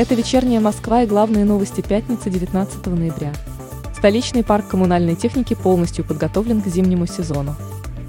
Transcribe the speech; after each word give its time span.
Это 0.00 0.14
вечерняя 0.14 0.60
Москва 0.60 1.02
и 1.02 1.06
главные 1.06 1.44
новости 1.44 1.82
пятницы 1.82 2.30
19 2.30 2.86
ноября. 2.86 3.34
Столичный 3.94 4.42
парк 4.42 4.66
коммунальной 4.66 5.14
техники 5.14 5.52
полностью 5.52 6.06
подготовлен 6.06 6.62
к 6.62 6.68
зимнему 6.68 7.04
сезону. 7.04 7.54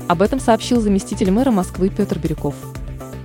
Об 0.08 0.22
этом 0.22 0.40
сообщил 0.40 0.79
заместитель 0.79 1.31
мэра 1.31 1.51
Москвы 1.51 1.90
Петр 1.90 2.17
Бирюков. 2.17 2.56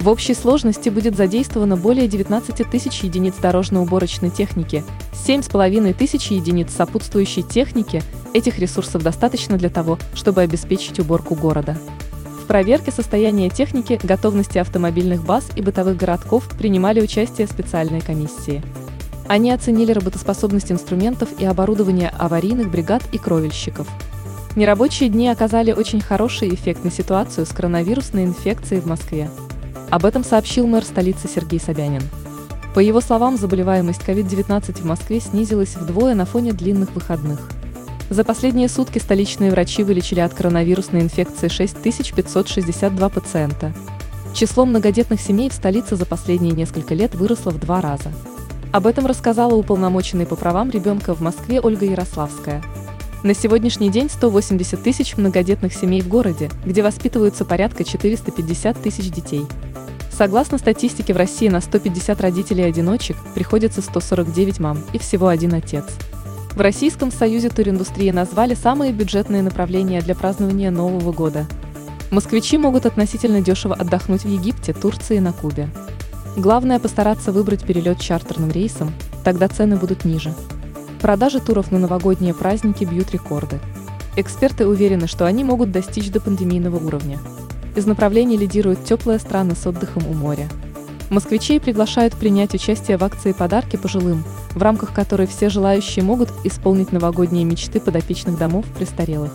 В 0.01 0.09
общей 0.09 0.35
сложности 0.35 0.89
будет 0.89 1.17
задействовано 1.17 1.77
более 1.77 2.09
19 2.09 2.69
тысяч 2.69 3.05
единиц 3.05 3.35
дорожно-уборочной 3.41 4.31
техники, 4.31 4.83
7,5 5.13 5.95
тысяч 5.95 6.33
единиц 6.33 6.73
сопутствующей 6.77 7.45
техники. 7.45 8.03
Этих 8.35 8.59
ресурсов 8.59 9.01
достаточно 9.05 9.59
для 9.59 9.71
того, 9.71 9.97
чтобы 10.13 10.43
обеспечить 10.43 10.99
уборку 10.99 11.37
города. 11.37 11.79
Проверке 12.47 12.93
состояния 12.93 13.51
техники, 13.51 13.99
готовности 14.01 14.59
автомобильных 14.59 15.25
баз 15.25 15.49
и 15.57 15.63
бытовых 15.63 15.97
городков 15.97 16.49
принимали 16.57 17.01
участие 17.01 17.49
специальные 17.49 18.03
комиссии. 18.03 18.63
Они 19.27 19.51
оценили 19.51 19.91
работоспособность 19.91 20.71
инструментов 20.71 21.29
и 21.41 21.45
оборудования 21.45 22.13
аварийных 22.17 22.71
бригад 22.71 23.03
и 23.11 23.19
кровельщиков. 23.19 23.89
Нерабочие 24.55 25.09
дни 25.09 25.29
оказали 25.29 25.73
очень 25.73 26.01
хороший 26.01 26.55
эффект 26.55 26.85
на 26.85 26.93
ситуацию 26.93 27.47
с 27.47 27.51
коронавирусной 27.51 28.25
инфекцией 28.25 28.81
в 28.81 28.87
Москве. 28.87 29.29
Об 29.91 30.05
этом 30.05 30.23
сообщил 30.23 30.69
мэр 30.69 30.85
столицы 30.85 31.29
Сергей 31.29 31.59
Собянин. 31.59 32.03
По 32.75 32.79
его 32.79 33.01
словам, 33.01 33.37
заболеваемость 33.37 34.03
COVID-19 34.07 34.83
в 34.83 34.85
Москве 34.85 35.19
снизилась 35.19 35.75
вдвое 35.75 36.15
на 36.15 36.27
фоне 36.27 36.53
длинных 36.53 36.95
выходных. 36.95 37.41
За 38.09 38.23
последние 38.23 38.69
сутки 38.69 39.01
столичные 39.01 39.51
врачи 39.51 39.83
вылечили 39.83 40.21
от 40.21 40.33
коронавирусной 40.33 41.01
инфекции 41.03 41.49
6562 41.49 43.09
пациента. 43.09 43.73
Число 44.33 44.65
многодетных 44.65 45.21
семей 45.21 45.51
в 45.51 45.53
столице 45.53 45.97
за 45.97 46.07
последние 46.07 46.53
несколько 46.53 46.95
лет 46.95 47.17
выросло 47.17 47.51
в 47.51 47.59
два 47.59 47.81
раза. 47.81 48.13
Об 48.71 48.87
этом 48.87 49.07
рассказала 49.07 49.55
уполномоченный 49.55 50.27
по 50.27 50.37
правам 50.37 50.71
ребенка 50.71 51.15
в 51.15 51.21
Москве 51.21 51.61
Ольга 51.61 51.85
Ярославская. 51.85 52.63
На 53.25 53.35
сегодняшний 53.35 53.89
день 53.89 54.09
180 54.09 54.81
тысяч 54.81 55.17
многодетных 55.17 55.75
семей 55.75 56.01
в 56.01 56.09
городе, 56.09 56.49
где 56.65 56.83
воспитываются 56.83 57.45
порядка 57.45 57.83
450 57.83 58.81
тысяч 58.81 59.11
детей. 59.11 59.47
Согласно 60.13 60.59
статистике, 60.59 61.13
в 61.13 61.17
России 61.17 61.49
на 61.49 61.61
150 61.61 62.21
родителей-одиночек 62.21 63.17
приходится 63.35 63.83
149 63.83 64.61
мам 64.61 64.79
и 64.93 64.99
всего 64.99 65.27
один 65.27 65.55
отец. 65.55 65.85
В 66.57 66.61
Российском 66.63 67.13
союзе 67.13 67.51
туриндустрии 67.51 68.11
назвали 68.11 68.55
самые 68.55 68.91
бюджетные 68.91 69.43
направления 69.43 70.01
для 70.01 70.15
празднования 70.15 70.71
Нового 70.71 71.13
года. 71.13 71.45
Москвичи 72.11 72.57
могут 72.57 72.87
относительно 72.87 73.43
дешево 73.43 73.75
отдохнуть 73.75 74.23
в 74.23 74.29
Египте, 74.29 74.73
Турции 74.73 75.19
и 75.19 75.21
на 75.21 75.35
Кубе. 75.35 75.69
Главное 76.35 76.79
постараться 76.79 77.31
выбрать 77.31 77.63
перелет 77.63 78.01
чартерным 78.01 78.51
рейсом, 78.51 78.95
тогда 79.23 79.49
цены 79.49 79.77
будут 79.77 80.07
ниже. 80.07 80.33
Продажи 81.03 81.41
туров 81.41 81.71
на 81.73 81.79
новогодние 81.79 82.33
праздники 82.33 82.85
бьют 82.85 83.11
рекорды. 83.11 83.61
Эксперты 84.17 84.67
уверены, 84.67 85.09
что 85.09 85.27
они 85.27 85.45
могут 85.45 85.73
достичь 85.73 86.11
до 86.11 86.21
пандемийного 86.23 86.77
уровня. 86.77 87.19
Из 87.77 87.85
направлений 87.85 88.39
лидируют 88.39 88.83
теплые 88.83 89.19
страны 89.19 89.55
с 89.55 89.67
отдыхом 89.67 90.07
у 90.09 90.15
моря. 90.15 90.49
Москвичей 91.11 91.61
приглашают 91.61 92.15
принять 92.15 92.55
участие 92.55 92.97
в 92.97 93.05
акции 93.05 93.33
«Подарки 93.33 93.77
пожилым», 93.77 94.25
в 94.51 94.63
рамках 94.63 94.93
которой 94.93 95.27
все 95.27 95.49
желающие 95.49 96.05
могут 96.05 96.31
исполнить 96.45 96.91
новогодние 96.91 97.45
мечты 97.45 97.81
подопечных 97.81 98.39
домов 98.39 98.65
престарелых. 98.77 99.33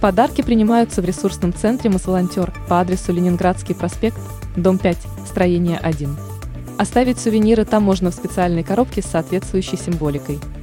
Подарки 0.00 0.42
принимаются 0.42 1.00
в 1.00 1.04
ресурсном 1.04 1.54
центре 1.54 1.90
«Мосволонтер» 1.90 2.52
по 2.68 2.80
адресу 2.80 3.12
Ленинградский 3.12 3.74
проспект, 3.74 4.18
дом 4.56 4.78
5, 4.78 4.98
строение 5.28 5.78
1. 5.78 6.16
Оставить 6.78 7.20
сувениры 7.20 7.64
там 7.64 7.84
можно 7.84 8.10
в 8.10 8.14
специальной 8.14 8.64
коробке 8.64 9.02
с 9.02 9.06
соответствующей 9.06 9.76
символикой– 9.76 10.40